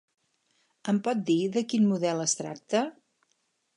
Em 0.93 1.01
pot 1.07 1.21
dir 1.29 1.37
de 1.57 1.63
quin 1.73 1.85
model 1.91 2.25
es 2.25 2.35
tracta? 2.41 2.83